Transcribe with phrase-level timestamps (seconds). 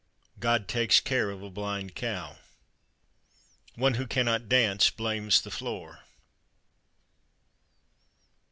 [0.39, 2.39] God takes care of a blind cow.
[3.75, 6.05] One who cannot dance blames the floor.